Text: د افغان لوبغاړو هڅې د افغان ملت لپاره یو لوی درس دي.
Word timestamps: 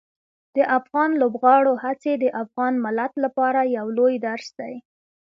د 0.55 0.57
افغان 0.77 1.09
لوبغاړو 1.21 1.73
هڅې 1.83 2.13
د 2.23 2.25
افغان 2.43 2.73
ملت 2.85 3.13
لپاره 3.23 3.61
یو 3.77 3.85
لوی 3.97 4.15
درس 4.27 4.47
دي. 4.59 4.73